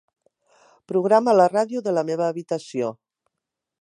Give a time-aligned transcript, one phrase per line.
[0.91, 2.91] Programa la ràdio de la meva habitació.